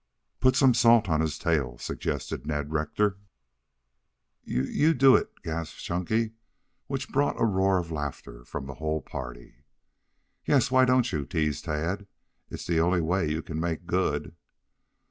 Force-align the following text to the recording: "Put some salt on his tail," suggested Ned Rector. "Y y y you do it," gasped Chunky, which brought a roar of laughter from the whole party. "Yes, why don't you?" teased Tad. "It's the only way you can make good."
"Put 0.39 0.55
some 0.55 0.73
salt 0.73 1.07
on 1.09 1.21
his 1.21 1.37
tail," 1.37 1.77
suggested 1.77 2.47
Ned 2.47 2.71
Rector. 2.73 3.19
"Y 4.47 4.55
y 4.55 4.59
y 4.61 4.67
you 4.67 4.93
do 4.95 5.15
it," 5.15 5.29
gasped 5.43 5.77
Chunky, 5.79 6.31
which 6.87 7.09
brought 7.11 7.39
a 7.39 7.45
roar 7.45 7.77
of 7.77 7.91
laughter 7.91 8.43
from 8.43 8.65
the 8.65 8.73
whole 8.81 9.03
party. 9.03 9.57
"Yes, 10.43 10.71
why 10.71 10.85
don't 10.85 11.11
you?" 11.11 11.23
teased 11.27 11.65
Tad. 11.65 12.07
"It's 12.49 12.65
the 12.65 12.79
only 12.79 13.01
way 13.01 13.29
you 13.29 13.43
can 13.43 13.59
make 13.59 13.85
good." 13.85 14.35